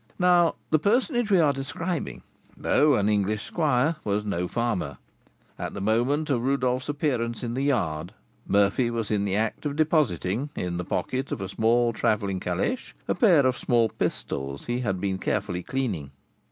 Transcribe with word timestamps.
Now, 0.17 0.55
the 0.71 0.79
personage 0.79 1.29
we 1.29 1.39
are 1.39 1.53
describing, 1.53 2.23
though 2.57 2.95
an 2.95 3.07
English 3.07 3.45
squire, 3.45 3.97
was 4.03 4.25
no 4.25 4.47
farmer. 4.47 4.97
At 5.59 5.75
the 5.75 5.79
moment 5.79 6.31
of 6.31 6.41
Rodolph's 6.43 6.89
appearance 6.89 7.43
in 7.43 7.53
the 7.53 7.61
yard, 7.65 8.11
Murphy 8.47 8.89
was 8.89 9.11
in 9.11 9.25
the 9.25 9.35
act 9.35 9.63
of 9.63 9.75
depositing, 9.75 10.49
in 10.55 10.77
the 10.77 10.83
pocket 10.85 11.31
of 11.31 11.39
a 11.39 11.49
small 11.49 11.93
travelling 11.93 12.39
caléche, 12.39 12.93
a 13.07 13.13
pair 13.13 13.45
of 13.45 13.55
small 13.55 13.89
pistols 13.89 14.65
he 14.65 14.79
had 14.79 14.95
just 14.95 15.01
been 15.01 15.19
carefully 15.19 15.61
cleaning. 15.61 16.09